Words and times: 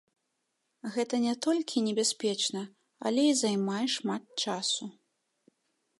Гэта 0.95 1.15
не 1.25 1.33
толькі 1.47 1.83
небяспечна, 1.89 2.61
але 3.11 3.21
і 3.33 3.37
займае 3.45 3.85
шмат 3.97 4.23
часу. 4.45 4.85